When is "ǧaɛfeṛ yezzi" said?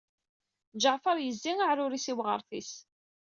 0.81-1.53